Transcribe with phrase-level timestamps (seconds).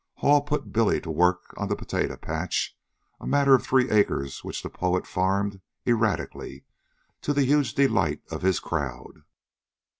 [0.15, 2.75] Hall put Billy to work on the potato patch
[3.19, 6.65] a matter of three acres which the poet farmed erratically
[7.21, 9.21] to the huge delight of his crowd.